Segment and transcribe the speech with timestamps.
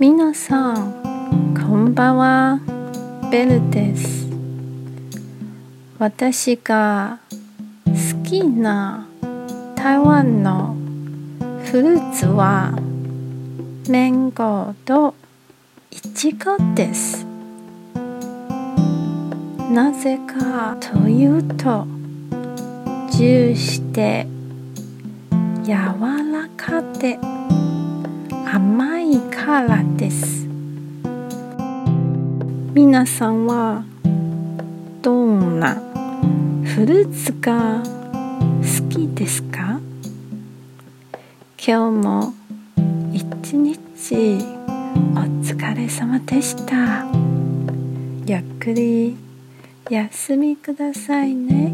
[0.00, 2.60] 皆さんこんばんは。
[3.32, 4.28] ベルです。
[5.98, 7.18] 私が
[7.84, 9.08] 好きな
[9.74, 10.76] 台湾の
[11.64, 12.78] フルーツは
[13.88, 15.16] メンゴーと
[15.90, 17.26] イチゴです。
[19.72, 21.88] なぜかというと
[23.10, 24.28] ジューして
[25.64, 27.18] 柔らかで
[28.46, 30.46] 甘いからです？
[32.74, 33.84] 皆さんは
[35.02, 35.74] どんな
[36.64, 39.80] フルーツが好きですか？
[41.66, 42.34] 今日も
[43.12, 44.38] 一日
[45.14, 47.06] お疲れ様でした。
[48.26, 49.16] ゆっくり
[49.88, 51.72] 休みくださいね。